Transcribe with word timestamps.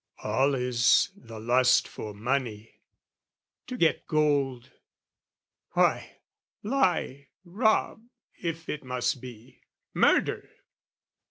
All 0.23 0.55
is 0.55 1.11
the 1.15 1.39
lust 1.39 1.87
for 1.87 2.11
money: 2.15 2.81
to 3.67 3.77
get 3.77 4.07
gold, 4.07 4.71
Why, 5.73 6.17
lie, 6.63 7.27
rob, 7.43 8.07
if 8.41 8.67
it 8.67 8.83
must 8.83 9.21
be, 9.21 9.61
murder! 9.93 10.49